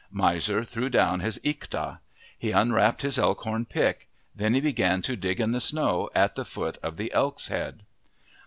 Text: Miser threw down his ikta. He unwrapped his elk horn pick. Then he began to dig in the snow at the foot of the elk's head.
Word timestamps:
Miser 0.09 0.63
threw 0.63 0.89
down 0.89 1.19
his 1.19 1.37
ikta. 1.43 1.99
He 2.35 2.49
unwrapped 2.49 3.03
his 3.03 3.19
elk 3.19 3.41
horn 3.41 3.65
pick. 3.65 4.07
Then 4.35 4.55
he 4.55 4.59
began 4.59 5.03
to 5.03 5.15
dig 5.15 5.39
in 5.39 5.51
the 5.51 5.59
snow 5.59 6.09
at 6.15 6.33
the 6.33 6.43
foot 6.43 6.79
of 6.81 6.97
the 6.97 7.13
elk's 7.13 7.49
head. 7.49 7.83